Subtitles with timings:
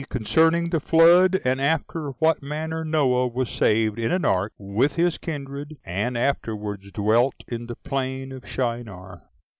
[0.09, 5.19] Concerning The Flood; And After What Manner Noah Was Saved In An Ark, With His
[5.19, 9.29] Kindred, And Afterwards Dwelt In The Plain Of Shinar.